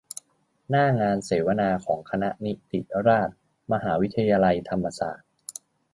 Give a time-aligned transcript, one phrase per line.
[0.69, 3.35] หน้างานเสวนาของคณะนิติราษฎร์
[3.71, 5.29] มหาวิทยาลัยธรรมศาสตร์